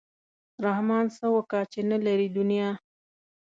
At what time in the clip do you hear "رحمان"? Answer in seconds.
0.65-1.05